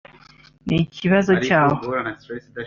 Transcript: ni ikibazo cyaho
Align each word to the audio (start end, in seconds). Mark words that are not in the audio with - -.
ni 0.67 0.77
ikibazo 0.93 1.31
cyaho 1.45 1.77